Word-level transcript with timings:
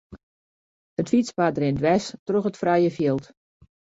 It 1.01 1.07
fytspaad 1.11 1.57
rint 1.61 1.79
dwers 1.81 2.07
troch 2.25 2.49
it 2.49 2.59
frije 2.61 2.91
fjild. 2.97 3.25